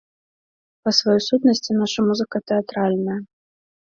[0.85, 3.19] Па сваёй сутнасці наша музыка тэатральная.